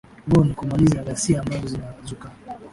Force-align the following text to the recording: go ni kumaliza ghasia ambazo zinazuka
go 0.27 0.43
ni 0.43 0.53
kumaliza 0.55 1.03
ghasia 1.03 1.39
ambazo 1.41 1.67
zinazuka 1.67 2.31